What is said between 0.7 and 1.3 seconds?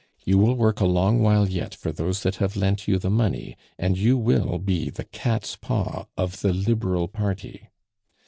a long